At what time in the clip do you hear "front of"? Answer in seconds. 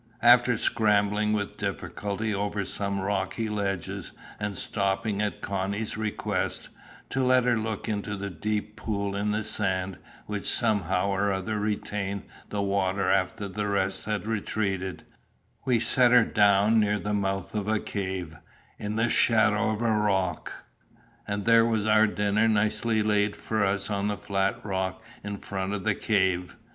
25.37-25.83